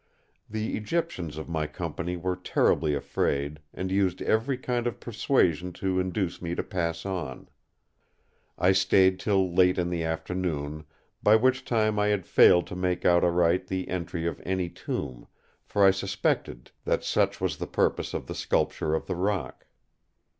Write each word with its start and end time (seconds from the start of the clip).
The 0.49 0.75
Egyptians 0.77 1.37
of 1.37 1.47
my 1.47 1.67
company 1.67 2.17
were 2.17 2.35
terribly 2.35 2.95
afraid, 2.95 3.59
and 3.71 3.91
used 3.91 4.19
every 4.23 4.57
kind 4.57 4.87
of 4.87 4.99
persuasion 4.99 5.71
to 5.73 5.99
induce 5.99 6.41
me 6.41 6.55
to 6.55 6.63
pass 6.63 7.05
on. 7.05 7.47
I 8.57 8.71
stayed 8.71 9.19
till 9.19 9.53
late 9.53 9.77
in 9.77 9.91
the 9.91 10.03
afternoon, 10.03 10.85
by 11.21 11.35
which 11.35 11.63
time 11.65 11.99
I 11.99 12.07
had 12.07 12.25
failed 12.25 12.65
to 12.65 12.75
make 12.75 13.05
out 13.05 13.23
aright 13.23 13.67
the 13.67 13.89
entry 13.89 14.25
of 14.25 14.41
any 14.43 14.69
tomb, 14.69 15.27
for 15.63 15.85
I 15.85 15.91
suspected 15.91 16.71
that 16.83 17.03
such 17.03 17.39
was 17.39 17.57
the 17.57 17.67
purpose 17.67 18.15
of 18.15 18.25
the 18.25 18.33
sculpture 18.33 18.95
of 18.95 19.05
the 19.05 19.15
rock. 19.15 19.67